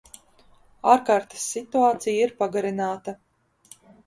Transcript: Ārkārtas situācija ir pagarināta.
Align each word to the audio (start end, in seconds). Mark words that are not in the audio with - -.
Ārkārtas 0.93 1.43
situācija 1.57 2.25
ir 2.25 2.35
pagarināta. 2.41 3.15